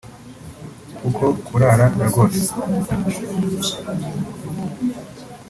[0.99, 2.35] kuko kurara Lagos